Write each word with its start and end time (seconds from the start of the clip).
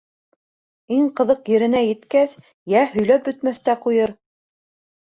Иң 0.95 1.11
ҡыҙыҡ 1.19 1.51
еренә 1.55 1.83
еткәс 1.85 2.35
йә 2.75 2.85
һөйләп 2.95 3.31
бөтмәҫ 3.31 3.65
тә 3.71 3.79
ҡуйыр. 3.87 4.21